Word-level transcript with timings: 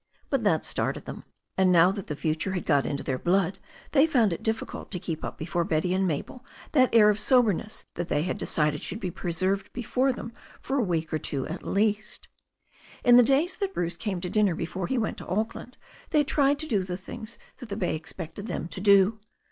But 0.31 0.43
that 0.43 0.65
started 0.65 1.05
them, 1.05 1.25
and 1.59 1.71
now 1.71 1.91
that 1.91 2.07
the 2.07 2.15
future 2.15 2.53
had 2.53 2.65
got 2.65 2.87
into 2.87 3.03
their 3.03 3.19
blood 3.19 3.59
they 3.91 4.07
found 4.07 4.33
it 4.33 4.41
difficult 4.41 4.89
to 4.89 4.99
keep 4.99 5.23
up 5.23 5.37
before 5.37 5.63
Betty 5.63 5.93
and 5.93 6.07
Mabel 6.07 6.43
that 6.71 6.89
air 6.91 7.11
of 7.11 7.19
soberness 7.19 7.85
that 7.93 8.07
tiiey 8.07 8.35
decided 8.35 8.81
should 8.81 8.99
be 8.99 9.11
preserved 9.11 9.71
before 9.73 10.11
them 10.11 10.33
for 10.59 10.79
a 10.79 10.83
week 10.83 11.13
or 11.13 11.19
two 11.19 11.45
at 11.45 11.61
least. 11.61 12.27
In 13.03 13.17
the 13.17 13.21
days 13.21 13.55
that 13.57 13.75
Bruce 13.75 13.95
came 13.95 14.19
to 14.21 14.29
dinner 14.31 14.55
before 14.55 14.87
he 14.87 14.97
went 14.97 15.17
to 15.19 15.27
Auckland 15.27 15.77
they 16.09 16.23
tried 16.23 16.57
to 16.57 16.65
do 16.67 16.81
the 16.81 16.97
things 16.97 17.37
that 17.57 17.69
the 17.69 17.77
bay 17.77 17.95
expected 17.95 18.47
them 18.47 18.67
to 18.69 18.81
do. 18.81 19.19